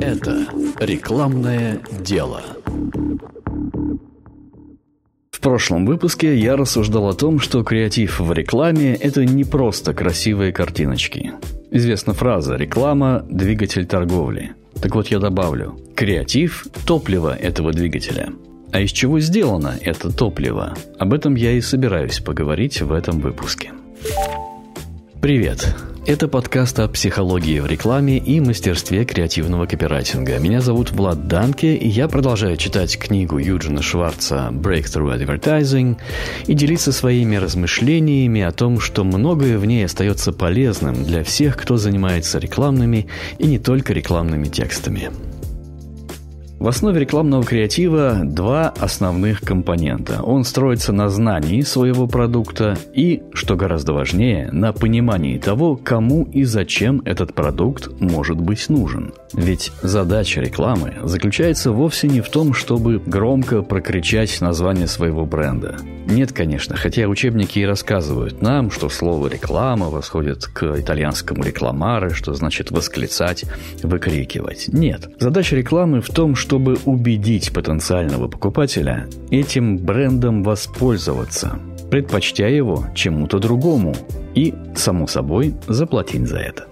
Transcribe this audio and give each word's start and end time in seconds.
Это 0.00 0.46
рекламное 0.78 1.80
дело. 2.00 2.42
В 5.30 5.40
прошлом 5.40 5.86
выпуске 5.86 6.36
я 6.36 6.56
рассуждал 6.56 7.08
о 7.08 7.14
том, 7.14 7.38
что 7.40 7.64
креатив 7.64 8.20
в 8.20 8.32
рекламе– 8.32 8.94
это 9.00 9.24
не 9.24 9.44
просто 9.44 9.94
красивые 9.94 10.52
картиночки. 10.52 11.32
Известна 11.70 12.12
фраза 12.12 12.56
«реклама– 12.56 13.24
двигатель 13.30 13.86
торговли». 13.86 14.52
Так 14.82 14.94
вот 14.94 15.06
я 15.08 15.18
добавлю– 15.18 15.78
креатив– 15.94 16.66
топливо 16.86 17.34
этого 17.34 17.72
двигателя. 17.72 18.28
А 18.72 18.80
из 18.80 18.92
чего 18.92 19.18
сделано 19.20 19.76
это 19.80 20.14
топливо? 20.14 20.74
Об 20.98 21.14
этом 21.14 21.34
я 21.34 21.52
и 21.52 21.60
собираюсь 21.60 22.20
поговорить 22.20 22.82
в 22.82 22.92
этом 22.92 23.20
выпуске. 23.20 23.72
Привет! 25.20 25.74
Это 26.06 26.28
подкаст 26.28 26.80
о 26.80 26.88
психологии 26.88 27.60
в 27.60 27.66
рекламе 27.66 28.16
и 28.16 28.40
мастерстве 28.40 29.04
креативного 29.04 29.66
копирайтинга. 29.66 30.38
Меня 30.38 30.62
зовут 30.62 30.92
Влад 30.92 31.28
Данке, 31.28 31.76
и 31.76 31.86
я 31.86 32.08
продолжаю 32.08 32.56
читать 32.56 32.98
книгу 32.98 33.36
Юджина 33.36 33.82
Шварца 33.82 34.48
«Breakthrough 34.50 35.18
Advertising» 35.18 35.98
и 36.46 36.54
делиться 36.54 36.90
своими 36.90 37.36
размышлениями 37.36 38.40
о 38.40 38.50
том, 38.50 38.80
что 38.80 39.04
многое 39.04 39.58
в 39.58 39.66
ней 39.66 39.84
остается 39.84 40.32
полезным 40.32 41.04
для 41.04 41.22
всех, 41.22 41.58
кто 41.58 41.76
занимается 41.76 42.38
рекламными 42.38 43.06
и 43.38 43.46
не 43.46 43.58
только 43.58 43.92
рекламными 43.92 44.46
текстами. 44.46 45.10
В 46.60 46.68
основе 46.68 47.00
рекламного 47.00 47.42
креатива 47.42 48.20
два 48.22 48.68
основных 48.78 49.40
компонента. 49.40 50.22
Он 50.22 50.44
строится 50.44 50.92
на 50.92 51.08
знании 51.08 51.62
своего 51.62 52.06
продукта 52.06 52.76
и, 52.92 53.22
что 53.32 53.56
гораздо 53.56 53.94
важнее, 53.94 54.50
на 54.52 54.74
понимании 54.74 55.38
того, 55.38 55.76
кому 55.76 56.24
и 56.24 56.44
зачем 56.44 57.00
этот 57.06 57.32
продукт 57.32 57.88
может 57.98 58.38
быть 58.38 58.68
нужен. 58.68 59.14
Ведь 59.32 59.72
задача 59.80 60.42
рекламы 60.42 60.96
заключается 61.02 61.72
вовсе 61.72 62.08
не 62.08 62.20
в 62.20 62.28
том, 62.28 62.52
чтобы 62.52 62.98
громко 62.98 63.62
прокричать 63.62 64.38
название 64.42 64.86
своего 64.86 65.24
бренда. 65.24 65.78
Нет, 66.06 66.32
конечно, 66.32 66.76
хотя 66.76 67.06
учебники 67.06 67.60
и 67.60 67.64
рассказывают 67.64 68.42
нам, 68.42 68.70
что 68.70 68.88
слово 68.88 69.28
«реклама» 69.28 69.88
восходит 69.88 70.44
к 70.46 70.78
итальянскому 70.78 71.42
«рекламаре», 71.42 72.10
что 72.10 72.34
значит 72.34 72.70
«восклицать», 72.70 73.44
«выкрикивать». 73.82 74.68
Нет. 74.68 75.08
Задача 75.20 75.56
рекламы 75.56 76.00
в 76.00 76.08
том, 76.08 76.34
чтобы 76.50 76.78
убедить 76.84 77.52
потенциального 77.52 78.26
покупателя 78.26 79.06
этим 79.30 79.78
брендом 79.78 80.42
воспользоваться, 80.42 81.60
предпочтя 81.92 82.48
его 82.48 82.86
чему-то 82.92 83.38
другому 83.38 83.94
и, 84.34 84.52
само 84.74 85.06
собой, 85.06 85.54
заплатить 85.68 86.26
за 86.26 86.38
это. 86.38 86.66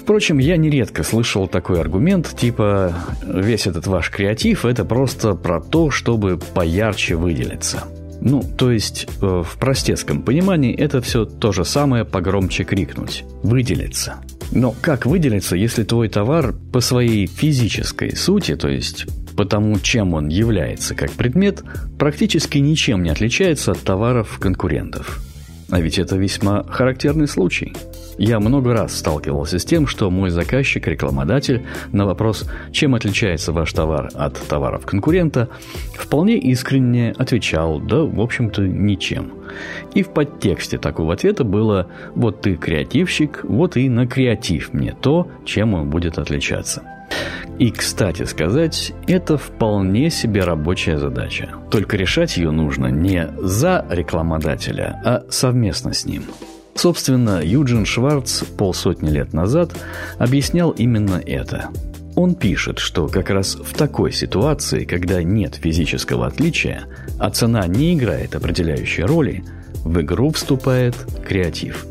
Впрочем, 0.00 0.38
я 0.38 0.56
нередко 0.56 1.04
слышал 1.04 1.46
такой 1.46 1.80
аргумент, 1.80 2.34
типа 2.36 2.92
«весь 3.24 3.68
этот 3.68 3.86
ваш 3.86 4.10
креатив– 4.10 4.64
это 4.64 4.84
просто 4.84 5.34
про 5.34 5.60
то, 5.60 5.92
чтобы 5.92 6.40
поярче 6.52 7.14
выделиться». 7.14 7.84
Ну, 8.20 8.42
то 8.42 8.72
есть, 8.72 9.06
э, 9.20 9.42
в 9.44 9.58
простецком 9.60 10.22
понимании 10.22 10.74
это 10.74 11.00
все 11.00 11.24
то 11.24 11.52
же 11.52 11.64
самое 11.64 12.04
погромче 12.04 12.64
крикнуть. 12.64 13.24
Выделиться. 13.44 14.16
Но 14.52 14.74
как 14.80 15.06
выделиться, 15.06 15.56
если 15.56 15.82
твой 15.82 16.08
товар 16.08 16.54
по 16.72 16.80
своей 16.80 17.26
физической 17.26 18.14
сути, 18.14 18.54
то 18.54 18.68
есть 18.68 19.06
по 19.34 19.46
тому, 19.46 19.78
чем 19.80 20.12
он 20.14 20.28
является 20.28 20.94
как 20.94 21.10
предмет, 21.12 21.62
практически 21.98 22.58
ничем 22.58 23.02
не 23.02 23.10
отличается 23.10 23.72
от 23.72 23.80
товаров 23.80 24.38
конкурентов? 24.38 25.20
А 25.70 25.80
ведь 25.80 25.98
это 25.98 26.16
весьма 26.16 26.64
характерный 26.64 27.26
случай– 27.26 27.74
я 28.18 28.40
много 28.40 28.72
раз 28.72 28.96
сталкивался 28.96 29.58
с 29.58 29.64
тем, 29.64 29.86
что 29.86 30.10
мой 30.10 30.30
заказчик, 30.30 30.86
рекламодатель, 30.86 31.64
на 31.92 32.06
вопрос, 32.06 32.48
чем 32.70 32.94
отличается 32.94 33.52
ваш 33.52 33.72
товар 33.72 34.10
от 34.14 34.34
товаров 34.48 34.86
конкурента, 34.86 35.48
вполне 35.94 36.36
искренне 36.38 37.14
отвечал, 37.16 37.80
да, 37.80 38.02
в 38.02 38.20
общем-то, 38.20 38.62
ничем. 38.62 39.32
И 39.94 40.02
в 40.02 40.10
подтексте 40.10 40.78
такого 40.78 41.14
ответа 41.14 41.44
было 41.44 41.88
«вот 42.14 42.42
ты 42.42 42.56
креативщик, 42.56 43.40
вот 43.44 43.76
и 43.76 43.88
на 43.88 44.06
креатив 44.06 44.72
мне 44.72 44.94
то, 45.00 45.28
чем 45.44 45.74
он 45.74 45.90
будет 45.90 46.18
отличаться». 46.18 46.82
И, 47.58 47.70
кстати 47.70 48.24
сказать, 48.24 48.92
это 49.06 49.36
вполне 49.36 50.10
себе 50.10 50.42
рабочая 50.42 50.98
задача. 50.98 51.50
Только 51.70 51.96
решать 51.96 52.38
ее 52.38 52.50
нужно 52.50 52.86
не 52.86 53.28
за 53.38 53.84
рекламодателя, 53.90 55.00
а 55.04 55.24
совместно 55.28 55.92
с 55.92 56.06
ним– 56.06 56.24
Собственно, 56.82 57.40
Юджин 57.44 57.86
Шварц 57.86 58.42
полсотни 58.42 59.08
лет 59.08 59.32
назад 59.32 59.70
объяснял 60.18 60.70
именно 60.72 61.22
это. 61.24 61.68
Он 62.16 62.34
пишет, 62.34 62.80
что 62.80 63.06
как 63.06 63.30
раз 63.30 63.54
в 63.54 63.72
такой 63.74 64.10
ситуации, 64.10 64.84
когда 64.84 65.22
нет 65.22 65.54
физического 65.54 66.26
отличия, 66.26 66.86
а 67.20 67.30
цена 67.30 67.64
не 67.68 67.94
играет 67.94 68.34
определяющей 68.34 69.04
роли, 69.04 69.44
в 69.84 70.00
игру 70.00 70.32
вступает 70.32 70.96
креатив. 71.24 71.86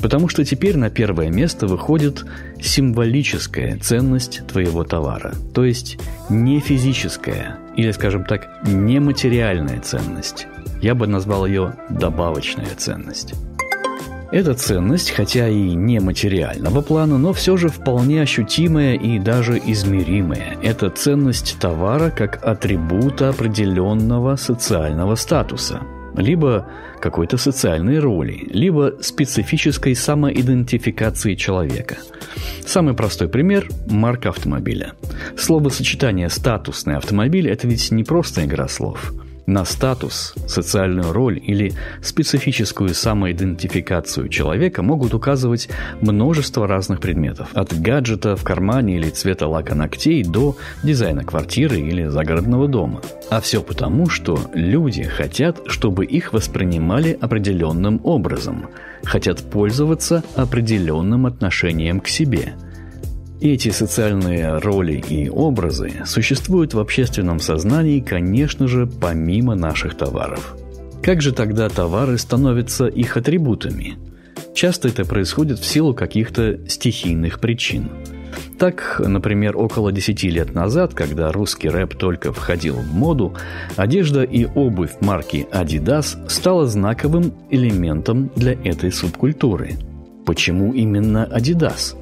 Потому 0.00 0.30
что 0.30 0.42
теперь 0.42 0.78
на 0.78 0.88
первое 0.88 1.28
место 1.28 1.66
выходит 1.66 2.24
символическая 2.62 3.76
ценность 3.76 4.40
твоего 4.46 4.84
товара, 4.84 5.34
то 5.52 5.66
есть 5.66 5.98
не 6.30 6.60
физическая 6.60 7.58
или, 7.76 7.90
скажем 7.90 8.24
так, 8.24 8.48
нематериальная 8.66 9.80
ценность. 9.80 10.46
Я 10.80 10.94
бы 10.94 11.06
назвал 11.06 11.44
ее 11.44 11.74
добавочная 11.90 12.74
ценность. 12.78 13.34
Эта 14.32 14.54
ценность, 14.54 15.10
хотя 15.10 15.48
и 15.48 15.74
не 15.74 15.98
материального 15.98 16.82
плана, 16.82 17.18
но 17.18 17.32
все 17.32 17.56
же 17.56 17.68
вполне 17.68 18.22
ощутимая 18.22 18.94
и 18.94 19.18
даже 19.18 19.58
измеримая. 19.58 20.56
Это 20.62 20.88
ценность 20.88 21.56
товара 21.58 22.10
как 22.10 22.44
атрибута 22.44 23.30
определенного 23.30 24.36
социального 24.36 25.16
статуса 25.16 25.80
либо 26.16 26.66
какой-то 27.00 27.36
социальной 27.36 27.98
роли, 27.98 28.46
либо 28.50 28.94
специфической 29.00 29.94
самоидентификации 29.94 31.34
человека. 31.34 31.98
Самый 32.66 32.94
простой 32.94 33.28
пример– 33.28 33.68
марка 33.86 34.30
автомобиля. 34.30 34.92
Словосочетание 35.36 36.28
«статусный 36.28 36.96
автомобиль»– 36.96 37.48
это 37.50 37.66
ведь 37.66 37.90
не 37.90 38.04
просто 38.04 38.44
игра 38.44 38.68
слов– 38.68 39.12
на 39.50 39.64
статус, 39.64 40.34
социальную 40.46 41.12
роль 41.12 41.40
или 41.44 41.72
специфическую 42.02 42.94
самоидентификацию 42.94 44.28
человека 44.28 44.82
могут 44.82 45.12
указывать 45.12 45.68
множество 46.00 46.66
разных 46.66 47.00
предметов. 47.00 47.48
От 47.52 47.78
гаджета 47.78 48.36
в 48.36 48.44
кармане 48.44 48.96
или 48.96 49.10
цвета 49.10 49.48
лака 49.48 49.74
ногтей 49.74 50.22
до 50.22 50.56
дизайна 50.82 51.24
квартиры 51.24 51.80
или 51.80 52.06
загородного 52.06 52.68
дома. 52.68 53.02
А 53.28 53.40
все 53.40 53.60
потому, 53.60 54.08
что 54.08 54.38
люди 54.54 55.02
хотят, 55.02 55.60
чтобы 55.66 56.04
их 56.04 56.32
воспринимали 56.32 57.18
определенным 57.20 58.00
образом, 58.04 58.68
хотят 59.02 59.40
пользоваться 59.40 60.22
определенным 60.36 61.26
отношением 61.26 62.00
к 62.00 62.08
себе– 62.08 62.54
эти 63.40 63.70
социальные 63.70 64.58
роли 64.58 65.02
и 65.08 65.28
образы 65.28 65.92
существуют 66.04 66.74
в 66.74 66.78
общественном 66.78 67.40
сознании, 67.40 68.00
конечно 68.00 68.68
же, 68.68 68.86
помимо 68.86 69.54
наших 69.54 69.96
товаров. 69.96 70.56
Как 71.02 71.22
же 71.22 71.32
тогда 71.32 71.68
товары 71.68 72.18
становятся 72.18 72.86
их 72.86 73.16
атрибутами? 73.16 73.96
Часто 74.54 74.88
это 74.88 75.04
происходит 75.04 75.58
в 75.58 75.64
силу 75.64 75.94
каких-то 75.94 76.60
стихийных 76.68 77.40
причин. 77.40 77.90
Так, 78.58 79.00
например, 79.02 79.56
около 79.56 79.90
10 79.90 80.22
лет 80.24 80.54
назад, 80.54 80.92
когда 80.92 81.32
русский 81.32 81.70
рэп 81.70 81.94
только 81.94 82.32
входил 82.32 82.76
в 82.76 82.92
моду, 82.92 83.34
одежда 83.76 84.22
и 84.22 84.44
обувь 84.44 85.00
марки 85.00 85.48
Adidas 85.50 86.28
стала 86.28 86.66
знаковым 86.66 87.32
элементом 87.50 88.30
для 88.36 88.52
этой 88.52 88.92
субкультуры. 88.92 89.78
Почему 90.26 90.74
именно 90.74 91.26
Adidas? 91.32 91.96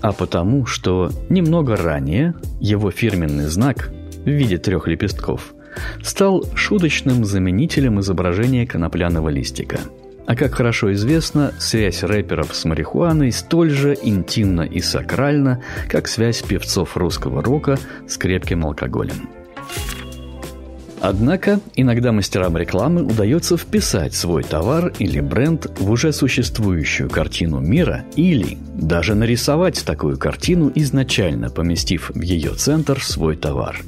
А 0.00 0.12
потому, 0.12 0.66
что 0.66 1.10
немного 1.28 1.76
ранее 1.76 2.34
его 2.60 2.90
фирменный 2.90 3.46
знак 3.46 3.90
в 4.24 4.28
виде 4.28 4.58
трех 4.58 4.86
лепестков 4.86 5.54
стал 6.02 6.44
шуточным 6.54 7.24
заменителем 7.24 8.00
изображения 8.00 8.66
конопляного 8.66 9.28
листика. 9.28 9.80
А 10.26 10.36
как 10.36 10.54
хорошо 10.54 10.92
известно, 10.92 11.52
связь 11.58 12.02
рэперов 12.02 12.54
с 12.54 12.64
марихуаной 12.64 13.32
столь 13.32 13.70
же 13.70 13.96
интимна 14.00 14.62
и 14.62 14.80
сакральна, 14.80 15.62
как 15.88 16.06
связь 16.06 16.42
певцов 16.42 16.96
русского 16.96 17.42
рока 17.42 17.78
с 18.06 18.16
крепким 18.16 18.64
алкоголем. 18.64 19.28
Однако, 21.00 21.60
иногда 21.74 22.12
мастерам 22.12 22.56
рекламы 22.56 23.02
удается 23.02 23.56
вписать 23.56 24.14
свой 24.14 24.42
товар 24.42 24.92
или 24.98 25.20
бренд 25.20 25.66
в 25.78 25.90
уже 25.90 26.12
существующую 26.12 27.08
картину 27.08 27.60
мира 27.60 28.04
или 28.16 28.58
даже 28.74 29.14
нарисовать 29.14 29.82
такую 29.84 30.18
картину, 30.18 30.70
изначально 30.74 31.48
поместив 31.48 32.10
в 32.14 32.20
ее 32.20 32.54
центр 32.54 33.02
свой 33.02 33.36
товар. 33.36 33.78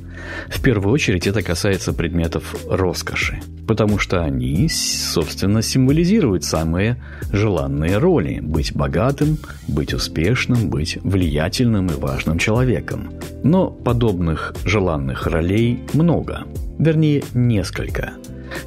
В 0.49 0.61
первую 0.63 0.93
очередь 0.93 1.27
это 1.27 1.43
касается 1.43 1.93
предметов 1.93 2.55
роскоши, 2.69 3.41
потому 3.67 3.99
что 3.99 4.23
они, 4.23 4.69
собственно, 4.69 5.63
символизируют 5.63 6.45
самые 6.45 7.03
желанные 7.33 7.99
роли– 7.99 8.41
быть 8.43 8.75
богатым, 8.75 9.39
быть 9.69 9.95
успешным, 9.95 10.69
быть 10.69 10.99
влиятельным 11.03 11.87
и 11.87 11.95
важным 11.95 12.39
человеком. 12.39 13.13
Но 13.43 13.69
подобных 13.71 14.55
желанных 14.65 15.27
ролей 15.27 15.81
много, 15.93 16.45
вернее, 16.79 17.23
несколько– 17.35 18.13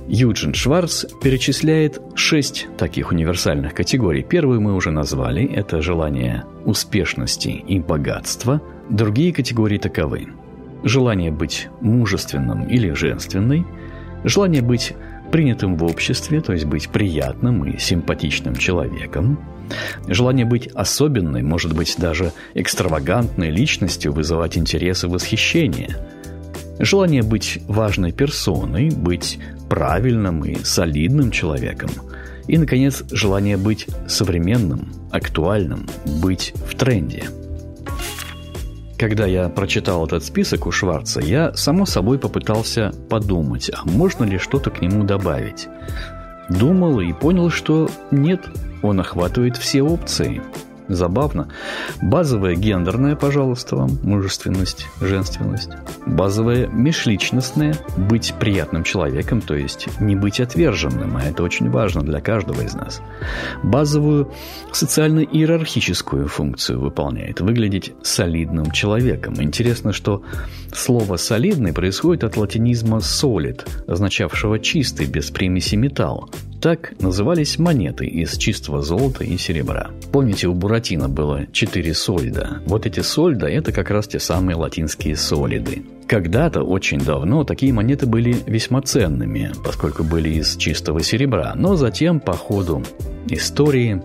Юджин 0.08 0.54
Шварц 0.54 1.06
перечисляет 1.22 2.00
шесть 2.16 2.68
таких 2.78 3.12
универсальных 3.12 3.74
категорий. 3.74 4.24
Первую 4.24 4.62
мы 4.62 4.74
уже 4.74 4.92
назвали– 4.92 5.46
это 5.56 5.82
желание 5.82 6.44
успешности 6.66 7.50
и 7.50 7.80
богатства. 7.80 8.62
Другие 8.90 9.34
категории 9.34 9.78
таковы. 9.78 10.28
Желание 10.84 11.32
быть 11.32 11.68
мужественным 11.82 12.68
или 12.68 12.92
женственной, 12.92 13.66
желание 14.24 14.62
быть 14.62 14.94
принятым 15.32 15.78
в 15.78 15.84
обществе, 15.84 16.42
то 16.42 16.54
есть 16.54 16.66
быть 16.66 16.90
приятным 16.90 17.66
и 17.66 17.78
симпатичным 17.80 18.56
человеком, 18.56 19.40
желание 20.08 20.46
быть 20.46 20.68
особенной, 20.68 21.42
может 21.42 21.74
быть 21.74 21.96
даже 21.98 22.32
экстравагантной 22.54 23.50
личностью, 23.50 24.14
вызывать 24.14 24.58
интерес 24.58 25.04
и 25.04 25.08
восхищение– 25.08 25.96
Желание 26.80 27.24
быть 27.24 27.60
важной 27.68 28.12
персоной, 28.12 28.90
быть 28.90 29.40
правильным 29.70 30.44
и 30.44 30.56
солидным 30.64 31.32
человеком. 31.32 31.90
И, 32.48 32.58
наконец, 32.58 33.04
желание 33.12 33.58
быть 33.58 33.88
современным, 34.08 34.92
актуальным, 35.12 35.88
быть 36.22 36.54
в 36.68 36.76
тренде. 36.76 37.24
Когда 38.98 39.26
я 39.26 39.50
прочитал 39.50 40.06
этот 40.06 40.24
список 40.24 40.68
у 40.68 40.72
Шварца, 40.72 41.20
я, 41.20 41.54
само 41.54 41.86
собой, 41.86 42.18
попытался 42.18 42.92
подумать, 43.10 43.70
а 43.74 43.88
можно 43.88 44.24
ли 44.24 44.38
что-то 44.38 44.70
к 44.72 44.82
нему 44.82 45.04
добавить. 45.04 45.68
Думал 46.50 47.00
и 47.02 47.12
понял, 47.12 47.50
что 47.50 47.90
нет, 48.12 48.42
он 48.82 49.00
охватывает 49.00 49.58
все 49.58 49.82
опции– 49.82 50.42
Забавно. 50.88 51.50
Базовая 52.02 52.56
гендерная, 52.56 53.16
пожалуйста, 53.16 53.76
вам, 53.76 53.98
мужественность, 54.04 54.88
женственность. 55.02 55.70
Базовая 56.06 56.68
межличностная, 56.68 57.76
быть 57.98 58.34
приятным 58.40 58.84
человеком, 58.84 59.42
то 59.42 59.56
есть 59.56 59.88
не 60.00 60.16
быть 60.16 60.40
отверженным, 60.40 61.18
а 61.18 61.24
это 61.24 61.44
очень 61.44 61.70
важно 61.70 62.02
для 62.04 62.22
каждого 62.22 62.62
из 62.62 62.76
нас. 62.76 63.02
Базовую 63.64 64.32
социально-иерархическую 64.72 66.28
функцию 66.28 66.80
выполняет, 66.80 67.42
выглядеть 67.42 67.94
солидным 68.04 68.72
человеком. 68.72 69.36
Интересно, 69.42 69.92
что 69.92 70.24
слово 70.74 71.18
«солидный» 71.18 71.74
происходит 71.74 72.24
от 72.24 72.38
латинизма 72.38 72.98
«solid», 72.98 73.68
означавшего 73.88 74.60
«чистый», 74.60 75.08
без 75.08 75.32
примеси 75.32 75.76
металла. 75.76 76.30
Так 76.66 77.00
назывались 77.00 77.60
монеты 77.60 78.08
из 78.08 78.40
чистого 78.40 78.82
золота 78.82 79.24
и 79.24 79.38
серебра. 79.38 79.92
Помните, 80.12 80.48
у 80.48 80.56
Буратино 80.56 81.08
было 81.08 81.46
четыре 81.52 81.94
сольда. 81.94 82.60
Вот 82.66 82.88
эти 82.88 83.02
сольда– 83.02 83.48
это 83.52 83.72
как 83.72 83.92
раз 83.92 84.08
те 84.08 84.20
самые 84.20 84.56
латинские 84.56 85.16
солиды. 85.16 85.84
Когда-то, 86.08 86.64
очень 86.64 86.98
давно, 86.98 87.44
такие 87.44 87.72
монеты 87.72 88.08
были 88.08 88.36
весьма 88.48 88.82
ценными, 88.82 89.52
поскольку 89.64 90.04
были 90.04 90.30
из 90.30 90.58
чистого 90.58 91.04
серебра, 91.04 91.54
но 91.54 91.76
затем, 91.76 92.20
по 92.20 92.34
ходу 92.34 92.82
истории, 93.30 94.02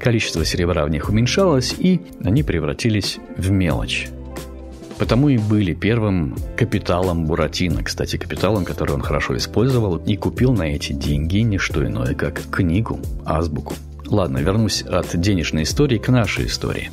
количество 0.00 0.44
серебра 0.44 0.84
в 0.84 0.90
них 0.90 1.08
уменьшалось, 1.08 1.72
и 1.78 2.00
они 2.24 2.42
превратились 2.42 3.20
в 3.36 3.52
мелочь. 3.52 4.08
Потому 4.98 5.28
и 5.28 5.38
были 5.38 5.74
первым 5.74 6.36
капиталом 6.56 7.26
Буратино, 7.26 7.82
кстати, 7.82 8.16
капиталом, 8.16 8.64
который 8.64 8.92
он 8.92 9.02
хорошо 9.02 9.36
использовал 9.36 9.96
и 9.96 10.16
купил 10.16 10.52
на 10.52 10.62
эти 10.62 10.92
деньги 10.92 11.38
не 11.38 11.58
что 11.58 11.84
иное, 11.84 12.14
как 12.14 12.40
книгу, 12.50 13.00
азбуку. 13.24 13.74
Ладно, 14.06 14.38
вернусь 14.38 14.82
от 14.82 15.18
денежной 15.18 15.62
истории 15.62 15.98
к 15.98 16.08
нашей 16.08 16.46
истории. 16.46 16.90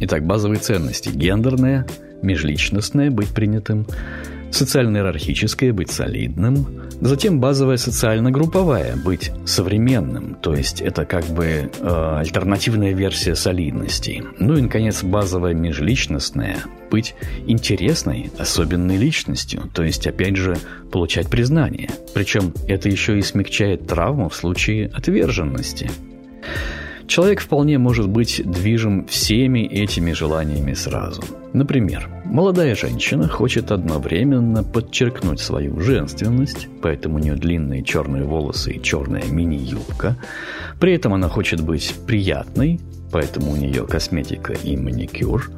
Итак, 0.00 0.26
базовые 0.26 0.58
ценности. 0.60 1.08
Гендерная, 1.08 1.86
межличностная, 2.22 3.10
быть 3.10 3.28
принятым, 3.28 3.86
социально-иерархическое– 4.50 5.72
быть 5.74 5.90
солидным, 5.90 6.83
затем 7.04 7.38
базовая 7.38 7.76
социально-групповая– 7.76 8.96
быть 9.04 9.30
современным, 9.44 10.34
то 10.34 10.54
есть 10.54 10.80
это 10.80 11.04
как 11.04 11.24
бы 11.26 11.44
э, 11.44 12.16
альтернативная 12.18 12.92
версия 12.92 13.34
солидности. 13.34 14.24
Ну 14.38 14.56
и, 14.56 14.62
наконец, 14.62 15.02
базовая 15.02 15.54
межличностная– 15.54 16.58
быть 16.90 17.14
интересной, 17.46 18.30
особенной 18.38 18.96
личностью, 18.96 19.70
то 19.74 19.82
есть, 19.82 20.06
опять 20.06 20.36
же, 20.36 20.56
получать 20.92 21.28
признание. 21.28 21.90
Причем 22.14 22.54
это 22.68 22.88
еще 22.88 23.18
и 23.18 23.22
смягчает 23.22 23.86
травму 23.86 24.28
в 24.28 24.36
случае 24.36 24.90
отверженности. 24.94 25.90
Человек 27.06 27.40
вполне 27.40 27.78
может 27.78 28.08
быть 28.08 28.42
движим 28.44 29.06
всеми 29.06 29.60
этими 29.60 30.12
желаниями 30.12 30.72
сразу. 30.72 31.22
Например, 31.52 32.08
молодая 32.24 32.74
женщина 32.74 33.28
хочет 33.28 33.70
одновременно 33.70 34.64
подчеркнуть 34.64 35.40
свою 35.40 35.78
женственность, 35.80 36.68
поэтому 36.82 37.16
у 37.16 37.18
нее 37.18 37.34
длинные 37.34 37.84
черные 37.84 38.24
волосы 38.24 38.72
и 38.72 38.82
черная 38.82 39.24
мини-юбка. 39.24 40.16
При 40.80 40.94
этом 40.94 41.14
она 41.14 41.28
хочет 41.28 41.60
быть 41.60 41.94
приятной, 42.06 42.80
поэтому 43.12 43.52
у 43.52 43.56
нее 43.56 43.86
косметика 43.86 44.54
и 44.54 44.76
маникюр. 44.76 45.50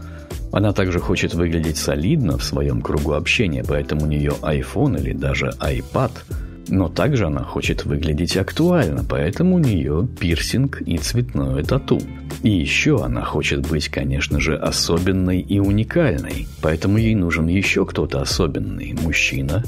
Она 0.52 0.72
также 0.72 0.98
хочет 0.98 1.34
выглядеть 1.34 1.76
солидно 1.76 2.38
в 2.38 2.44
своем 2.44 2.82
кругу 2.82 3.12
общения, 3.12 3.64
поэтому 3.66 4.02
у 4.02 4.06
нее 4.06 4.32
iPhone 4.42 5.00
или 5.00 5.12
даже 5.12 5.52
iPad– 5.60 6.10
но 6.68 6.88
также 6.88 7.26
она 7.26 7.42
хочет 7.42 7.84
выглядеть 7.84 8.36
актуально, 8.36 9.04
поэтому 9.08 9.56
у 9.56 9.58
нее 9.58 10.08
пирсинг 10.18 10.82
и 10.82 10.98
цветное 10.98 11.62
тату. 11.62 12.00
И 12.42 12.50
еще 12.50 13.02
она 13.04 13.22
хочет 13.22 13.68
быть, 13.68 13.88
конечно 13.88 14.40
же, 14.40 14.56
особенной 14.56 15.40
и 15.40 15.58
уникальной, 15.58 16.46
поэтому 16.62 16.98
ей 16.98 17.14
нужен 17.14 17.46
еще 17.46 17.86
кто-то 17.86 18.20
особенный, 18.20 18.94
мужчина 19.02 19.62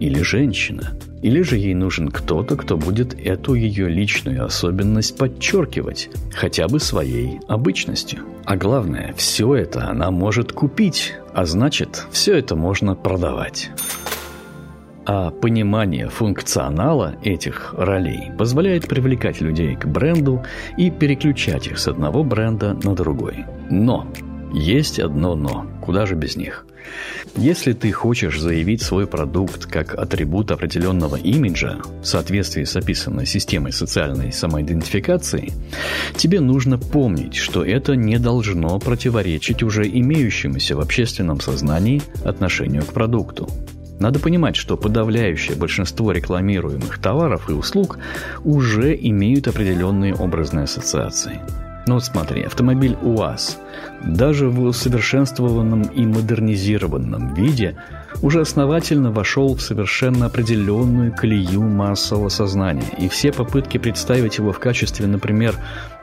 или 0.00 0.22
женщина. 0.22 0.92
Или 1.22 1.42
же 1.42 1.58
ей 1.58 1.74
нужен 1.74 2.08
кто-то, 2.08 2.56
кто 2.56 2.78
будет 2.78 3.14
эту 3.14 3.54
ее 3.54 3.88
личную 3.88 4.44
особенность 4.44 5.18
подчеркивать, 5.18 6.08
хотя 6.34 6.66
бы 6.66 6.80
своей 6.80 7.40
обычностью. 7.46 8.20
А 8.46 8.56
главное, 8.56 9.12
все 9.16 9.54
это 9.54 9.88
она 9.88 10.10
может 10.10 10.52
купить, 10.52 11.14
а 11.34 11.44
значит, 11.44 12.06
все 12.10 12.38
это 12.38 12.56
можно 12.56 12.94
продавать 12.94 13.70
а 15.06 15.30
понимание 15.30 16.08
функционала 16.08 17.16
этих 17.22 17.74
ролей 17.76 18.30
позволяет 18.38 18.88
привлекать 18.88 19.40
людей 19.40 19.76
к 19.76 19.86
бренду 19.86 20.44
и 20.76 20.90
переключать 20.90 21.66
их 21.66 21.78
с 21.78 21.88
одного 21.88 22.22
бренда 22.24 22.74
на 22.82 22.94
другой. 22.94 23.44
Но 23.70 24.06
есть 24.52 24.98
одно 24.98 25.34
«но». 25.34 25.66
Куда 25.80 26.06
же 26.06 26.14
без 26.14 26.36
них? 26.36 26.66
Если 27.36 27.72
ты 27.72 27.92
хочешь 27.92 28.40
заявить 28.40 28.82
свой 28.82 29.06
продукт 29.06 29.66
как 29.66 29.94
атрибут 29.94 30.50
определенного 30.50 31.16
имиджа 31.16 31.78
в 32.02 32.04
соответствии 32.04 32.64
с 32.64 32.74
описанной 32.76 33.26
системой 33.26 33.72
социальной 33.72 34.32
самоидентификации, 34.32 35.52
тебе 36.16 36.40
нужно 36.40 36.78
помнить, 36.78 37.36
что 37.36 37.64
это 37.64 37.94
не 37.94 38.18
должно 38.18 38.78
противоречить 38.78 39.62
уже 39.62 39.88
имеющемуся 39.88 40.76
в 40.76 40.80
общественном 40.80 41.40
сознании 41.40 42.02
отношению 42.24 42.82
к 42.82 42.92
продукту. 42.92 43.48
Надо 44.00 44.18
понимать, 44.18 44.56
что 44.56 44.78
подавляющее 44.78 45.56
большинство 45.56 46.10
рекламируемых 46.10 46.98
товаров 46.98 47.50
и 47.50 47.52
услуг 47.52 47.98
уже 48.44 48.96
имеют 48.96 49.46
определенные 49.46 50.14
образные 50.14 50.64
ассоциации. 50.64 51.40
Ну 51.86 51.94
вот 51.94 52.04
смотри, 52.04 52.42
автомобиль 52.42 52.96
УАЗ 53.02 53.58
даже 54.02 54.48
в 54.48 54.62
усовершенствованном 54.62 55.82
и 55.82 56.06
модернизированном 56.06 57.34
виде 57.34 57.76
уже 58.22 58.40
основательно 58.40 59.12
вошел 59.12 59.54
в 59.54 59.60
совершенно 59.60 60.26
определенную 60.26 61.14
колею 61.14 61.62
массового 61.62 62.30
сознания, 62.30 62.90
и 62.96 63.08
все 63.08 63.32
попытки 63.32 63.76
представить 63.76 64.38
его 64.38 64.52
в 64.52 64.58
качестве, 64.58 65.06
например, 65.06 65.56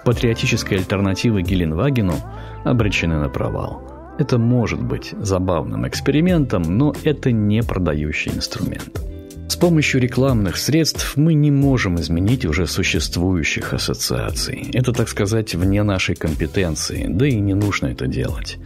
патриотической 0.04 0.77
альтернативы 0.77 1.42
Геленвагену 1.42 2.16
обречены 2.63 3.18
на 3.18 3.30
провал– 3.30 3.82
это 4.19 4.38
может 4.38 4.81
быть 4.81 5.13
забавным 5.19 5.88
экспериментом, 5.88 6.63
но 6.63 6.93
это 7.03 7.31
не 7.31 7.63
продающий 7.63 8.31
инструмент. 8.31 9.01
С 9.47 9.55
помощью 9.55 10.01
рекламных 10.01 10.57
средств 10.57 11.15
мы 11.15 11.33
не 11.33 11.51
можем 11.51 12.00
изменить 12.00 12.45
уже 12.45 12.67
существующих 12.67 13.74
ассоциаций. 13.74 14.69
Это, 14.74 14.91
так 14.91 15.07
сказать, 15.09 15.55
вне 15.55 15.83
нашей 15.83 16.15
компетенции, 16.15 17.07
да 17.09 17.25
и 17.27 17.39
не 17.39 17.53
нужно 17.53 17.88
это 17.88 18.07
делать. 18.07 18.57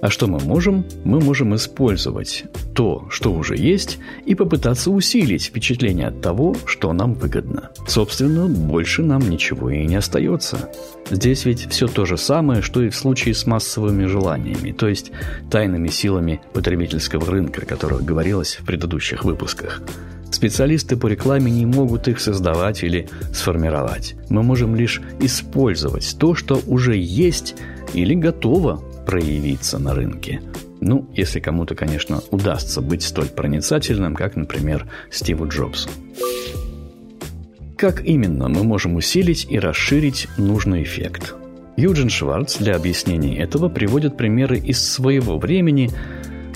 А 0.00 0.10
что 0.10 0.26
мы 0.26 0.38
можем? 0.40 0.84
Мы 1.04 1.20
можем 1.20 1.54
использовать 1.54 2.44
то, 2.74 3.06
что 3.10 3.32
уже 3.32 3.56
есть, 3.56 3.98
и 4.24 4.34
попытаться 4.34 4.90
усилить 4.90 5.44
впечатление 5.44 6.08
от 6.08 6.20
того, 6.20 6.56
что 6.64 6.92
нам 6.92 7.14
выгодно. 7.14 7.70
Собственно, 7.86 8.46
больше 8.46 9.02
нам 9.02 9.28
ничего 9.28 9.70
и 9.70 9.84
не 9.84 9.96
остается. 9.96 10.70
Здесь 11.10 11.44
ведь 11.44 11.68
все 11.70 11.86
то 11.86 12.04
же 12.04 12.16
самое, 12.16 12.62
что 12.62 12.82
и 12.82 12.88
в 12.88 12.96
случае 12.96 13.34
с 13.34 13.46
массовыми 13.46 14.06
желаниями, 14.06 14.72
то 14.72 14.88
есть 14.88 15.12
тайными 15.50 15.88
силами 15.88 16.40
потребительского 16.52 17.26
рынка, 17.26 17.62
о 17.62 17.66
которых 17.66 18.04
говорилось 18.04 18.56
в 18.60 18.64
предыдущих 18.64 19.24
выпусках. 19.24 19.82
Специалисты 20.30 20.96
по 20.96 21.08
рекламе 21.08 21.50
не 21.50 21.66
могут 21.66 22.06
их 22.08 22.20
создавать 22.20 22.84
или 22.84 23.08
сформировать. 23.34 24.14
Мы 24.28 24.42
можем 24.42 24.76
лишь 24.76 25.02
использовать 25.18 26.16
то, 26.18 26.34
что 26.34 26.62
уже 26.66 26.96
есть 26.96 27.56
или 27.92 28.14
готово 28.14 28.82
проявиться 29.10 29.80
на 29.80 29.92
рынке. 29.92 30.40
Ну, 30.80 31.10
если 31.16 31.40
кому-то, 31.40 31.74
конечно, 31.74 32.20
удастся 32.30 32.80
быть 32.80 33.02
столь 33.02 33.26
проницательным, 33.26 34.14
как, 34.14 34.36
например, 34.36 34.86
Стиву 35.10 35.48
Джобсу. 35.48 35.90
Как 37.76 38.04
именно 38.04 38.48
мы 38.48 38.62
можем 38.62 38.94
усилить 38.94 39.48
и 39.50 39.58
расширить 39.58 40.28
нужный 40.38 40.84
эффект? 40.84 41.34
Юджин 41.76 42.08
Шварц 42.08 42.58
для 42.58 42.76
объяснения 42.76 43.36
этого 43.40 43.68
приводит 43.68 44.16
примеры 44.16 44.58
из 44.58 44.80
своего 44.80 45.38
времени. 45.38 45.90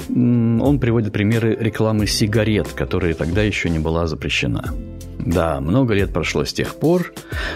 Он 0.09 0.79
приводит 0.79 1.13
примеры 1.13 1.57
рекламы 1.59 2.07
сигарет, 2.07 2.69
которая 2.69 3.15
тогда 3.15 3.43
еще 3.43 3.69
не 3.69 3.81
была 3.81 4.07
запрещена. 4.07 4.73
Да, 5.25 5.61
много 5.61 5.95
лет 5.95 6.13
прошло 6.13 6.45
с 6.45 6.53
тех 6.53 6.75
пор, 6.77 7.13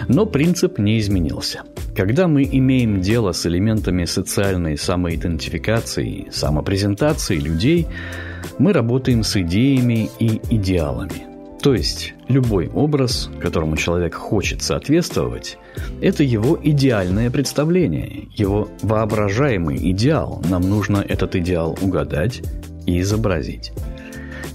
но 0.07 0.25
принцип 0.25 0.79
не 0.79 0.99
изменился. 0.99 1.61
Когда 1.95 2.27
мы 2.27 2.43
имеем 2.43 2.99
дело 2.99 3.31
с 3.31 3.45
элементами 3.45 4.05
социальной 4.05 4.77
самоидентификации, 4.77 6.27
самопрезентации 6.31 7.37
людей, 7.37 7.87
мы 8.57 8.73
работаем 8.73 9.23
с 9.23 9.35
идеями 9.37 10.09
и 10.19 10.41
идеалами. 10.49 11.27
То 11.61 11.73
есть 11.73 12.13
любой 12.29 12.69
образ, 12.69 13.29
которому 13.41 13.75
человек 13.75 14.15
хочет 14.15 14.61
соответствовать, 14.61 15.57
это 16.01 16.23
его 16.23 16.57
идеальное 16.61 17.29
представление, 17.29 18.29
его 18.33 18.69
воображаемый 18.81 19.77
идеал. 19.91 20.41
Нам 20.49 20.69
нужно 20.69 21.05
этот 21.07 21.35
идеал 21.35 21.77
угадать 21.81 22.41
и 22.85 23.01
изобразить. 23.01 23.73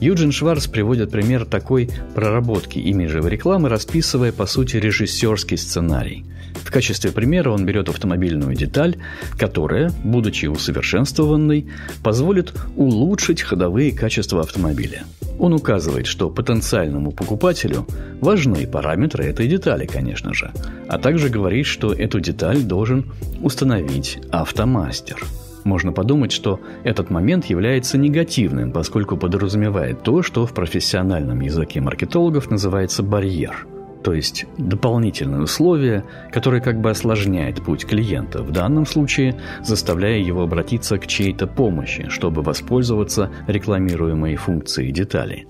Юджин 0.04 0.32
Шварц 0.32 0.66
приводит 0.66 1.10
пример 1.10 1.46
такой 1.46 1.88
проработки 2.14 2.78
имиджевой 2.78 3.30
рекламы, 3.30 3.70
расписывая, 3.70 4.32
по 4.32 4.44
сути, 4.44 4.76
режиссерский 4.76 5.56
сценарий. 5.56 6.26
В 6.62 6.70
качестве 6.70 7.10
примера 7.10 7.50
он 7.50 7.64
берет 7.64 7.88
автомобильную 7.88 8.54
деталь, 8.54 8.98
которая, 9.38 9.90
будучи 10.04 10.44
усовершенствованной, 10.44 11.70
позволит 12.02 12.52
улучшить 12.76 13.40
ходовые 13.40 13.92
качества 13.92 14.42
автомобиля. 14.42 15.04
Он 15.38 15.54
указывает, 15.54 16.06
что 16.06 16.28
потенциальному 16.28 17.10
покупателю 17.10 17.86
важны 18.20 18.66
параметры 18.66 19.24
этой 19.24 19.48
детали, 19.48 19.86
конечно 19.86 20.34
же, 20.34 20.52
а 20.86 20.98
также 20.98 21.30
говорит, 21.30 21.64
что 21.64 21.94
эту 21.94 22.20
деталь 22.20 22.60
должен 22.60 23.10
установить 23.40 24.18
автомастер– 24.30 25.24
можно 25.64 25.92
подумать, 25.92 26.32
что 26.32 26.60
этот 26.84 27.10
момент 27.10 27.46
является 27.46 27.98
негативным, 27.98 28.72
поскольку 28.72 29.16
подразумевает 29.16 30.02
то, 30.02 30.22
что 30.22 30.46
в 30.46 30.52
профессиональном 30.54 31.40
языке 31.40 31.80
маркетологов 31.80 32.50
называется 32.50 33.02
барьер– 33.02 33.66
то 34.04 34.12
есть 34.12 34.44
дополнительное 34.58 35.40
условие, 35.40 36.04
которое 36.30 36.60
как 36.60 36.78
бы 36.78 36.90
осложняет 36.90 37.64
путь 37.64 37.86
клиента, 37.86 38.42
в 38.42 38.52
данном 38.52 38.84
случае 38.84 39.40
заставляя 39.62 40.18
его 40.18 40.42
обратиться 40.42 40.98
к 40.98 41.06
чьей-то 41.06 41.46
помощи, 41.46 42.10
чтобы 42.10 42.42
воспользоваться 42.42 43.30
рекламируемой 43.46 44.36
функцией 44.36 44.92
детали. 44.92 45.46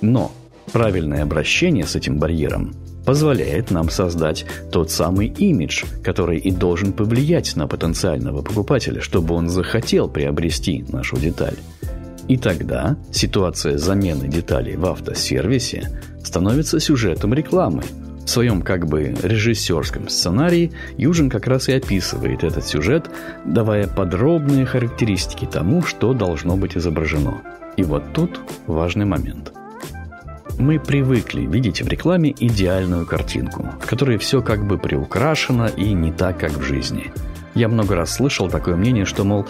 Но 0.00 0.30
правильное 0.68 1.22
обращение 1.22 1.86
с 1.86 1.96
этим 1.96 2.18
барьером 2.18 2.74
позволяет 3.08 3.70
нам 3.70 3.88
создать 3.88 4.44
тот 4.70 4.90
самый 4.90 5.28
имидж, 5.28 5.84
который 6.04 6.36
и 6.36 6.50
должен 6.50 6.92
повлиять 6.92 7.56
на 7.56 7.66
потенциального 7.66 8.42
покупателя, 8.42 9.00
чтобы 9.00 9.34
он 9.34 9.48
захотел 9.48 10.10
приобрести 10.10 10.84
нашу 10.90 11.16
деталь. 11.16 11.56
И 12.28 12.36
тогда 12.36 12.98
ситуация 13.10 13.78
замены 13.78 14.28
деталей 14.28 14.76
в 14.76 14.84
автосервисе 14.84 16.02
становится 16.22 16.80
сюжетом 16.80 17.32
рекламы. 17.32 17.82
В 18.26 18.28
своем 18.28 18.60
как 18.60 18.86
бы 18.86 19.16
режиссерском 19.22 20.10
сценарии 20.10 20.72
Южин 20.98 21.30
как 21.30 21.46
раз 21.46 21.70
и 21.70 21.72
описывает 21.72 22.44
этот 22.44 22.66
сюжет, 22.66 23.08
давая 23.46 23.86
подробные 23.86 24.66
характеристики 24.66 25.48
тому, 25.50 25.82
что 25.82 26.12
должно 26.12 26.58
быть 26.58 26.76
изображено. 26.76 27.40
И 27.78 27.84
вот 27.84 28.02
тут 28.12 28.38
важный 28.66 29.06
момент– 29.06 29.54
мы 30.58 30.78
привыкли 30.78 31.42
видеть 31.42 31.82
в 31.82 31.88
рекламе 31.88 32.34
идеальную 32.38 33.06
картинку, 33.06 33.66
в 33.80 33.86
которой 33.86 34.18
все 34.18 34.42
как 34.42 34.66
бы 34.66 34.78
приукрашено 34.78 35.66
и 35.66 35.92
не 35.92 36.12
так, 36.12 36.38
как 36.38 36.52
в 36.52 36.62
жизни. 36.62 37.12
Я 37.54 37.68
много 37.68 37.96
раз 37.96 38.14
слышал 38.14 38.48
такое 38.48 38.76
мнение, 38.76 39.04
что, 39.04 39.24
мол, 39.24 39.46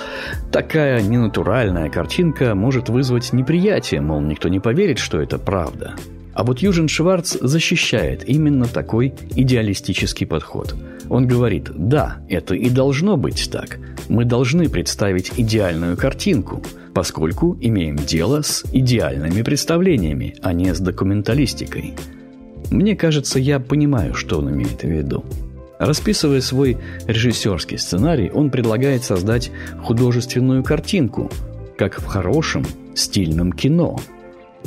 такая 0.53 1.03
ненатуральная 1.03 1.91
картинка 1.91 2.55
может 2.55 2.89
вызвать 2.89 3.33
неприятие, 3.33 4.01
мол, 4.01 4.21
никто 4.21 4.49
не 4.49 4.61
поверит, 4.61 4.99
что 4.99 5.21
это 5.21 5.39
правда. 5.39 5.95
А 6.39 6.45
вот 6.45 6.61
Южин 6.61 6.89
Шварц 6.89 7.37
защищает 7.39 8.27
именно 8.27 8.67
такой 8.67 9.13
идеалистический 9.35 10.27
подход. 10.27 10.75
Он 11.11 11.27
говорит, 11.27 11.69
да, 11.75 12.19
это 12.31 12.55
и 12.55 12.71
должно 12.71 13.17
быть 13.17 13.51
так. 13.51 13.79
Мы 14.09 14.25
должны 14.25 14.71
представить 14.71 15.33
идеальную 15.37 15.99
картинку– 15.99 16.63
поскольку 16.99 17.57
имеем 17.61 17.95
дело 17.95 18.43
с 18.43 18.65
идеальными 18.73 19.43
представлениями, 19.43 20.35
а 20.43 20.53
не 20.53 20.75
с 20.75 20.81
документалистикой. 20.81 21.95
Мне 22.73 22.97
кажется, 22.97 23.39
я 23.39 23.61
понимаю, 23.61 24.15
что 24.15 24.39
он 24.39 24.51
имеет 24.51 24.83
в 24.83 24.89
виду. 24.89 25.25
Расписывая 25.79 26.41
свой 26.41 26.77
режиссерский 27.07 27.79
сценарий, 27.79 28.33
он 28.33 28.51
предлагает 28.51 29.05
создать 29.05 29.53
художественную 29.81 30.65
картинку, 30.65 31.31
как 31.77 32.01
в 32.01 32.07
хорошем, 32.07 32.67
стильном 32.97 33.53
кино. 33.53 34.01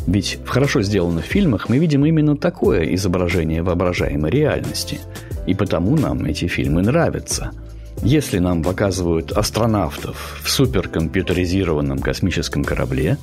Ведь 0.07 0.39
в 0.43 0.47
хорошо 0.47 0.81
сделанных 0.81 1.25
фильмах 1.25 1.69
мы 1.69 1.77
видим 1.77 2.05
именно 2.05 2.35
такое 2.35 2.95
изображение 2.95 3.61
воображаемой 3.61 4.31
реальности. 4.31 4.99
И 5.47 5.53
потому 5.53 5.95
нам 5.95 6.25
эти 6.25 6.47
фильмы 6.47 6.81
нравятся– 6.81 7.51
если 8.03 8.39
нам 8.39 8.63
показывают 8.63 9.31
астронавтов 9.31 10.41
в 10.43 10.49
суперкомпьютеризированном 10.49 11.99
космическом 11.99 12.63
корабле, 12.63 13.17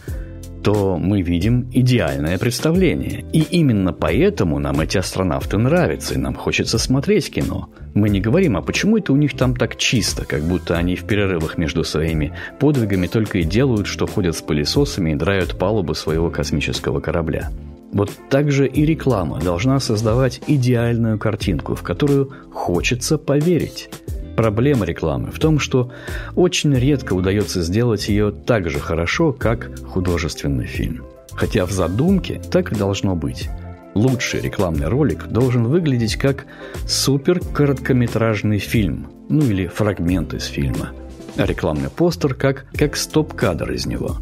то 0.69 0.99
мы 0.99 1.23
видим 1.23 1.71
идеальное 1.73 2.37
представление. 2.37 3.25
И 3.33 3.41
именно 3.41 3.95
поэтому 3.95 4.59
нам 4.59 4.81
эти 4.81 4.99
астронавты 4.99 5.57
нравятся, 5.57 6.13
и 6.13 6.19
нам 6.19 6.35
хочется 6.35 6.79
смотреть 6.79 7.31
кино. 7.31 7.71
Мы 7.95 8.11
не 8.11 8.21
говорим, 8.21 8.55
а 8.55 8.61
почему 8.61 8.99
это 8.99 9.15
у 9.15 9.17
них 9.17 9.35
там 9.35 9.57
так 9.57 9.77
чисто, 9.77 10.27
как 10.27 10.43
будто 10.43 10.77
они 10.77 10.95
в 10.95 11.05
перерывах 11.05 11.57
между 11.57 11.85
своими 11.85 12.35
подвигами 12.61 13.07
только 13.07 13.39
и 13.39 13.45
делают, 13.45 13.87
что 13.87 14.07
ходят 14.07 14.37
с 14.37 14.43
пылесосами 14.43 15.13
и 15.13 15.15
драют 15.15 15.59
палубу 15.59 15.95
своего 15.95 16.29
космического 16.29 17.01
корабля. 17.01 17.51
Вот 17.91 18.11
так 18.29 18.53
же 18.53 18.67
и 18.67 18.85
реклама 18.85 19.41
должна 19.41 19.81
создавать 19.81 20.43
идеальную 20.47 21.19
картинку, 21.19 21.77
в 21.77 21.83
которую 21.83 22.31
хочется 22.53 23.17
поверить. 23.17 23.89
Проблема 24.39 24.87
рекламы 24.87 25.33
в 25.33 25.41
том, 25.41 25.59
что 25.59 25.91
очень 26.37 26.73
редко 26.73 27.15
удается 27.15 27.61
сделать 27.61 28.09
ее 28.09 28.31
так 28.31 28.71
же 28.71 28.79
хорошо, 28.79 29.33
как 29.33 29.69
художественный 29.85 30.67
фильм. 30.67 31.05
Хотя 31.33 31.67
в 31.67 31.73
задумке 31.73 32.41
так 32.49 32.71
и 32.71 32.77
должно 32.77 33.17
быть. 33.17 33.49
Лучший 33.95 34.41
рекламный 34.41 34.87
ролик 34.87 35.27
должен 35.27 35.65
выглядеть 35.65 36.15
как 36.15 36.47
супер 36.87 37.41
короткометражный 37.41 38.61
фильм, 38.61 39.09
ну 39.29 39.45
или 39.45 39.67
фрагмент 39.67 40.35
из 40.35 40.45
фильма. 40.45 40.91
А 41.37 41.45
рекламный 41.45 41.91
постер 41.91 42.35
как, 42.35 42.67
как 42.77 42.97
стоп-кадр 42.97 43.73
из 43.73 43.87
него. 43.87 44.19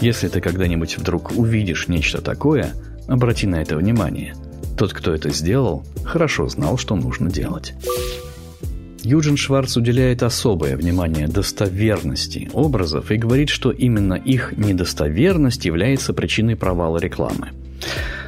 Если 0.00 0.28
ты 0.28 0.40
когда-нибудь 0.40 0.96
вдруг 0.96 1.32
увидишь 1.36 1.86
нечто 1.86 2.22
такое, 2.22 2.72
обрати 3.08 3.46
на 3.46 3.60
это 3.60 3.76
внимание. 3.76 4.34
Тот, 4.78 4.94
кто 4.94 5.12
это 5.12 5.28
сделал, 5.28 5.84
хорошо 6.02 6.48
знал, 6.48 6.78
что 6.78 6.96
нужно 6.96 7.30
делать. 7.30 7.74
Юджин 9.02 9.36
Шварц 9.36 9.76
уделяет 9.76 10.22
особое 10.22 10.76
внимание 10.76 11.26
достоверности 11.26 12.50
образов 12.52 13.10
и 13.10 13.16
говорит, 13.16 13.48
что 13.48 13.70
именно 13.70 14.14
их 14.14 14.52
недостоверность 14.56 15.64
является 15.64 16.12
причиной 16.12 16.56
провала 16.56 16.98
рекламы. 16.98 17.50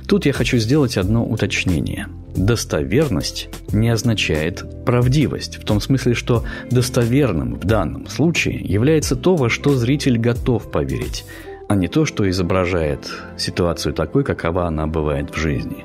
Тут 0.09 0.25
я 0.27 0.33
хочу 0.33 0.57
сделать 0.59 0.97
одно 0.97 1.25
уточнение. 1.25 2.09
Достоверность 2.35 3.51
не 3.73 3.91
означает 3.91 4.65
правдивость, 4.85 5.57
в 5.57 5.65
том 5.65 5.81
смысле, 5.81 6.15
что 6.15 6.45
достоверным 6.71 7.57
в 7.57 7.65
данном 7.65 8.09
случае 8.09 8.59
является 8.61 9.15
то, 9.15 9.37
во 9.37 9.51
что 9.51 9.75
зритель 9.75 10.19
готов 10.19 10.71
поверить, 10.71 11.25
а 11.69 11.75
не 11.75 11.89
то, 11.89 12.07
что 12.07 12.29
изображает 12.29 13.11
ситуацию 13.37 13.93
такой, 13.93 14.25
какова 14.25 14.67
она 14.67 14.87
бывает 14.87 15.31
в 15.31 15.37
жизни. 15.39 15.85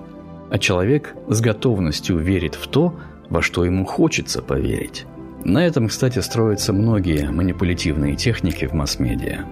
А 0.50 0.58
человек 0.58 1.14
с 1.28 1.42
готовностью 1.42 2.18
верит 2.18 2.56
в 2.56 2.68
то, 2.68 2.96
во 3.30 3.42
что 3.42 3.66
ему 3.66 3.86
хочется 3.86 4.42
поверить. 4.42 5.06
На 5.44 5.66
этом, 5.66 5.88
кстати, 5.88 6.20
строятся 6.20 6.74
многие 6.74 7.30
манипулятивные 7.30 8.16
техники 8.16 8.66
в 8.66 8.74
масс-медиа. 8.74 9.46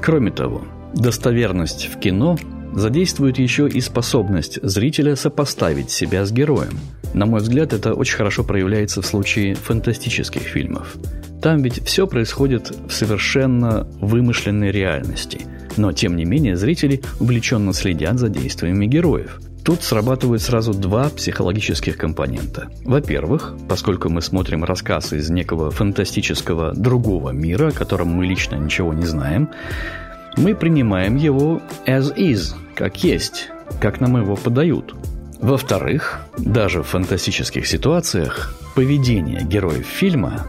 Кроме 0.00 0.30
того, 0.30 0.62
достоверность 0.94 1.88
в 1.92 1.98
кино 1.98 2.36
задействует 2.74 3.38
еще 3.38 3.68
и 3.68 3.80
способность 3.80 4.58
зрителя 4.62 5.16
сопоставить 5.16 5.90
себя 5.90 6.24
с 6.24 6.32
героем. 6.32 6.78
На 7.14 7.26
мой 7.26 7.40
взгляд, 7.40 7.72
это 7.72 7.94
очень 7.94 8.16
хорошо 8.16 8.44
проявляется 8.44 9.00
в 9.00 9.06
случае 9.06 9.54
фантастических 9.54 10.42
фильмов. 10.42 10.96
Там 11.40 11.62
ведь 11.62 11.84
все 11.84 12.06
происходит 12.06 12.70
в 12.88 12.92
совершенно 12.92 13.86
вымышленной 14.00 14.72
реальности, 14.72 15.42
но 15.76 15.92
тем 15.92 16.16
не 16.16 16.24
менее 16.24 16.56
зрители 16.56 17.02
увлеченно 17.20 17.72
следят 17.72 18.18
за 18.18 18.28
действиями 18.28 18.86
героев– 18.86 19.40
Тут 19.64 19.82
срабатывают 19.82 20.42
сразу 20.42 20.74
два 20.74 21.08
психологических 21.08 21.96
компонента. 21.96 22.68
Во-первых, 22.84 23.54
поскольку 23.66 24.10
мы 24.10 24.20
смотрим 24.20 24.62
рассказ 24.62 25.14
из 25.14 25.30
некого 25.30 25.70
фантастического 25.70 26.74
другого 26.74 27.30
мира, 27.30 27.68
о 27.68 27.72
котором 27.72 28.08
мы 28.08 28.26
лично 28.26 28.56
ничего 28.56 28.92
не 28.92 29.06
знаем, 29.06 29.48
мы 30.36 30.54
принимаем 30.54 31.16
его 31.16 31.62
as 31.86 32.14
is, 32.14 32.54
как 32.74 33.02
есть, 33.02 33.48
как 33.80 34.00
нам 34.00 34.18
его 34.18 34.36
подают. 34.36 34.94
Во-вторых, 35.40 36.20
даже 36.36 36.82
в 36.82 36.88
фантастических 36.88 37.66
ситуациях 37.66 38.54
поведение 38.74 39.44
героев 39.44 39.86
фильма 39.86 40.44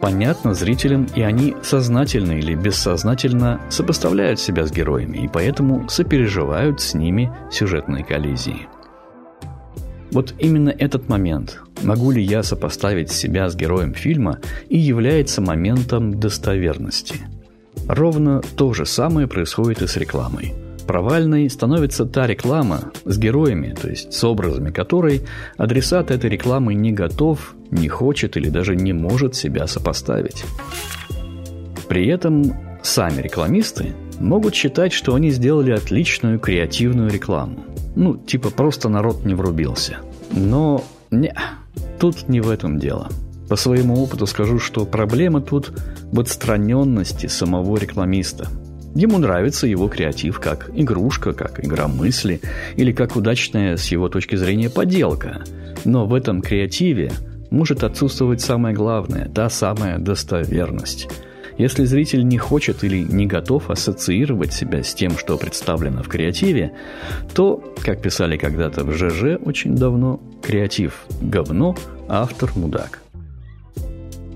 понятно 0.00 0.54
зрителям, 0.54 1.06
и 1.14 1.22
они 1.22 1.56
сознательно 1.62 2.32
или 2.32 2.54
бессознательно 2.54 3.60
сопоставляют 3.70 4.40
себя 4.40 4.66
с 4.66 4.72
героями, 4.72 5.18
и 5.18 5.28
поэтому 5.28 5.88
сопереживают 5.88 6.80
с 6.80 6.94
ними 6.94 7.32
сюжетные 7.50 8.04
коллизии. 8.04 8.68
Вот 10.12 10.34
именно 10.38 10.70
этот 10.70 11.08
момент, 11.08 11.60
могу 11.82 12.10
ли 12.10 12.22
я 12.22 12.42
сопоставить 12.42 13.10
себя 13.10 13.48
с 13.48 13.56
героем 13.56 13.94
фильма, 13.94 14.38
и 14.68 14.78
является 14.78 15.40
моментом 15.40 16.18
достоверности. 16.18 17.16
Ровно 17.88 18.40
то 18.56 18.72
же 18.72 18.86
самое 18.86 19.26
происходит 19.26 19.82
и 19.82 19.86
с 19.86 19.96
рекламой– 19.96 20.54
Провальной 20.86 21.50
становится 21.50 22.06
та 22.06 22.26
реклама 22.26 22.92
с 23.04 23.18
героями, 23.18 23.74
то 23.80 23.88
есть 23.88 24.12
с 24.12 24.22
образами 24.22 24.70
которой 24.70 25.22
адресат 25.56 26.10
этой 26.10 26.30
рекламы 26.30 26.74
не 26.74 26.92
готов, 26.92 27.54
не 27.70 27.88
хочет 27.88 28.36
или 28.36 28.48
даже 28.48 28.76
не 28.76 28.92
может 28.92 29.34
себя 29.34 29.66
сопоставить. 29.66 30.44
При 31.88 32.06
этом 32.06 32.54
сами 32.82 33.20
рекламисты 33.20 33.94
могут 34.20 34.54
считать, 34.54 34.92
что 34.92 35.14
они 35.14 35.30
сделали 35.30 35.72
отличную 35.72 36.38
креативную 36.38 37.10
рекламу. 37.10 37.64
Ну, 37.96 38.16
типа 38.16 38.50
просто 38.50 38.88
народ 38.88 39.24
не 39.24 39.34
врубился. 39.34 39.98
Но 40.30 40.84
не, 41.10 41.34
тут 41.98 42.28
не 42.28 42.40
в 42.40 42.48
этом 42.48 42.78
дело. 42.78 43.08
По 43.48 43.56
своему 43.56 44.02
опыту 44.02 44.26
скажу, 44.26 44.58
что 44.58 44.84
проблема 44.84 45.40
тут 45.40 45.72
в 46.12 46.20
отстраненности 46.20 47.26
самого 47.26 47.76
рекламиста– 47.76 48.48
Ему 48.96 49.18
нравится 49.18 49.66
его 49.66 49.88
креатив 49.88 50.40
как 50.40 50.70
игрушка, 50.74 51.34
как 51.34 51.62
игра 51.62 51.86
мысли 51.86 52.40
или 52.76 52.92
как 52.92 53.14
удачная 53.14 53.76
с 53.76 53.88
его 53.88 54.08
точки 54.08 54.36
зрения 54.36 54.70
поделка. 54.70 55.44
Но 55.84 56.06
в 56.06 56.14
этом 56.14 56.40
креативе 56.40 57.12
может 57.50 57.84
отсутствовать 57.84 58.40
самое 58.40 58.74
главное– 58.74 59.28
та 59.34 59.50
самая 59.50 59.98
достоверность. 59.98 61.08
Если 61.58 61.84
зритель 61.84 62.26
не 62.26 62.38
хочет 62.38 62.84
или 62.84 63.02
не 63.02 63.26
готов 63.26 63.68
ассоциировать 63.68 64.54
себя 64.54 64.82
с 64.82 64.94
тем, 64.94 65.18
что 65.18 65.36
представлено 65.36 66.02
в 66.02 66.08
креативе, 66.08 66.72
то, 67.34 67.62
как 67.84 68.00
писали 68.00 68.38
когда-то 68.38 68.82
в 68.82 68.92
ЖЖ 68.94 69.38
очень 69.44 69.76
давно, 69.76 70.22
креатив– 70.42 71.04
говно, 71.20 71.76
автор– 72.08 72.50
мудак. 72.56 73.02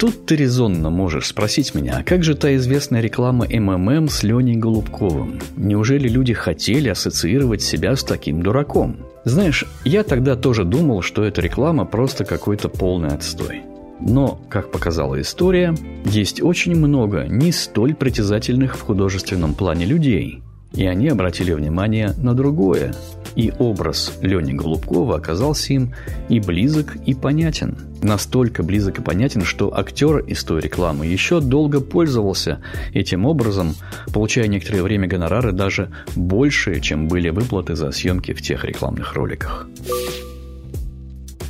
Тут 0.00 0.24
ты 0.24 0.34
резонно 0.34 0.88
можешь 0.88 1.26
спросить 1.26 1.74
меня, 1.74 1.98
а 1.98 2.02
как 2.02 2.24
же 2.24 2.34
та 2.34 2.56
известная 2.56 3.02
реклама 3.02 3.46
МММ 3.46 4.08
с 4.08 4.22
Леней 4.22 4.56
Голубковым? 4.56 5.38
Неужели 5.58 6.08
люди 6.08 6.32
хотели 6.32 6.88
ассоциировать 6.88 7.60
себя 7.60 7.94
с 7.94 8.02
таким 8.02 8.42
дураком? 8.42 8.96
Знаешь, 9.26 9.66
я 9.84 10.02
тогда 10.02 10.36
тоже 10.36 10.64
думал, 10.64 11.02
что 11.02 11.22
эта 11.22 11.42
реклама 11.42 11.84
просто 11.84 12.24
какой-то 12.24 12.70
полный 12.70 13.10
отстой. 13.10 13.60
Но, 14.00 14.40
как 14.48 14.72
показала 14.72 15.20
история, 15.20 15.74
есть 16.06 16.40
очень 16.40 16.74
много 16.74 17.26
не 17.28 17.52
столь 17.52 17.94
притязательных 17.94 18.78
в 18.78 18.80
художественном 18.80 19.52
плане 19.52 19.84
людей. 19.84 20.42
И 20.74 20.86
они 20.86 21.08
обратили 21.08 21.52
внимание 21.52 22.14
на 22.16 22.34
другое. 22.34 22.94
И 23.36 23.52
образ 23.58 24.12
Лени 24.22 24.52
Голубкова 24.52 25.16
оказался 25.16 25.72
им 25.72 25.94
и 26.28 26.40
близок, 26.40 26.96
и 27.06 27.14
понятен. 27.14 27.76
Настолько 28.02 28.62
близок 28.62 28.98
и 28.98 29.02
понятен, 29.02 29.42
что 29.42 29.76
актер 29.76 30.18
из 30.18 30.42
той 30.42 30.60
рекламы 30.60 31.06
еще 31.06 31.40
долго 31.40 31.80
пользовался 31.80 32.60
этим 32.92 33.26
образом, 33.26 33.74
получая 34.12 34.46
некоторое 34.48 34.82
время 34.82 35.06
гонорары 35.06 35.52
даже 35.52 35.90
больше, 36.16 36.80
чем 36.80 37.08
были 37.08 37.30
выплаты 37.30 37.76
за 37.76 37.92
съемки 37.92 38.32
в 38.32 38.42
тех 38.42 38.64
рекламных 38.64 39.14
роликах. 39.14 39.68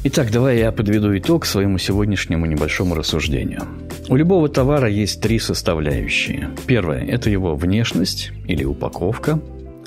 Итак, 0.03 0.31
давай 0.31 0.59
я 0.59 0.73
подведу 0.73 1.17
итог 1.17 1.45
своему 1.45 1.77
сегодняшнему 1.77 2.47
небольшому 2.47 2.95
рассуждению. 2.95 3.63
У 4.11 4.17
любого 4.17 4.49
товара 4.49 4.89
есть 4.89 5.21
три 5.21 5.39
составляющие. 5.39 6.51
Первое– 6.67 7.05
это 7.09 7.31
его 7.31 7.55
внешность 7.55 8.33
или 8.49 8.65
упаковка. 8.65 9.39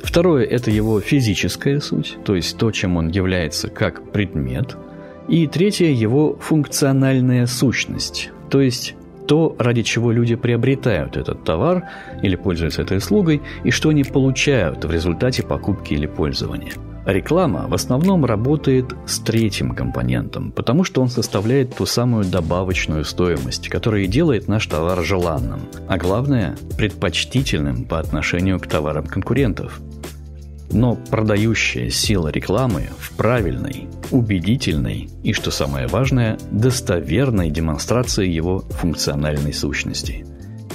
Второе– 0.02 0.46
это 0.50 0.72
его 0.72 1.02
физическая 1.02 1.82
суть, 1.82 2.18
то 2.24 2.34
есть 2.34 2.58
то, 2.58 2.72
чем 2.72 2.96
он 2.96 3.10
является 3.10 3.68
как 3.68 4.14
предмет. 4.14 4.78
И 5.28 5.46
третье– 5.48 5.88
его 5.92 6.38
функциональная 6.40 7.48
сущность, 7.48 8.32
то 8.50 8.62
есть 8.62 8.96
то, 9.28 9.58
ради 9.60 9.82
чего 9.82 10.14
люди 10.14 10.36
приобретают 10.36 11.18
этот 11.18 11.44
товар 11.44 11.84
или 12.22 12.38
пользуются 12.38 12.82
этой 12.82 13.00
услугой, 13.00 13.42
и 13.66 13.72
что 13.72 13.90
они 13.90 14.06
получают 14.06 14.86
в 14.86 14.92
результате 14.92 15.44
покупки 15.44 15.96
или 15.96 16.06
пользования. 16.06 16.72
Реклама 17.06 17.68
в 17.68 17.74
основном 17.74 18.24
работает 18.24 18.96
с 19.06 19.20
третьим 19.20 19.76
компонентом, 19.76 20.52
потому 20.52 20.86
что 20.86 21.02
он 21.02 21.10
составляет 21.10 21.76
ту 21.76 21.86
самую 21.86 22.24
добавочную 22.24 23.04
стоимость, 23.04 23.68
которая 23.68 24.08
делает 24.08 24.48
наш 24.48 24.68
товар 24.68 25.04
желанным, 25.04 25.62
а 25.90 25.98
главное– 25.98 26.56
предпочтительным 26.78 27.84
по 27.84 28.00
отношению 28.00 28.60
к 28.60 28.68
товарам 28.68 29.06
конкурентов. 29.06 29.82
Но 30.72 30.96
продающая 30.96 31.90
сила 31.90 32.30
рекламы 32.30 32.88
в 32.98 33.12
правильной, 33.18 33.90
убедительной 34.10 35.10
и, 35.24 35.34
что 35.34 35.52
самое 35.52 35.88
важное, 35.88 36.38
достоверной 36.52 37.50
демонстрации 37.50 38.28
его 38.28 38.60
функциональной 38.60 39.54
сущности. 39.54 40.26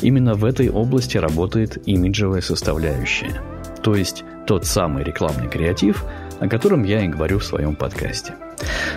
Именно 0.03 0.35
в 0.35 0.45
этой 0.45 0.69
области 0.69 1.17
работает 1.17 1.89
имиджевая 1.89 2.43
составляющая, 2.43 3.41
то 3.83 3.95
есть 3.95 4.25
тот 4.47 4.65
самый 4.65 5.05
рекламный 5.05 5.49
креатив, 5.49 6.05
о 6.41 6.49
котором 6.49 6.85
я 6.85 7.05
и 7.05 7.09
говорю 7.09 7.39
в 7.39 7.45
своем 7.45 7.75
подкасте. 7.77 8.35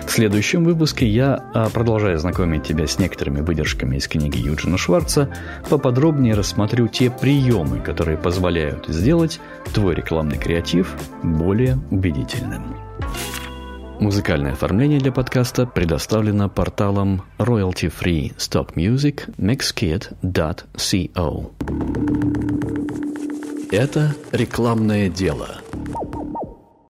В 0.06 0.10
следующем 0.10 0.64
выпуске 0.64 1.06
я 1.06 1.44
а, 1.54 1.70
продолжаю 1.70 2.18
знакомить 2.18 2.64
тебя 2.64 2.86
с 2.86 2.98
некоторыми 2.98 3.40
выдержками 3.40 3.96
из 3.96 4.08
книги 4.08 4.38
Юджина 4.38 4.76
Шварца, 4.76 5.28
поподробнее 5.68 6.34
рассмотрю 6.34 6.88
те 6.88 7.10
приемы, 7.10 7.78
которые 7.80 8.18
позволяют 8.18 8.86
сделать 8.88 9.40
твой 9.72 9.94
рекламный 9.94 10.38
креатив 10.38 10.94
более 11.22 11.78
убедительным. 11.90 12.76
Музыкальное 14.00 14.52
оформление 14.52 14.98
для 14.98 15.12
подкаста 15.12 15.64
предоставлено 15.64 16.48
порталом 16.48 17.22
royalty-free 17.38 18.34
stop 18.36 18.74
music 18.74 19.32
mixkit.co. 19.38 20.22
Это 23.72 24.14
рекламное 24.32 25.08
дело– 25.08 25.62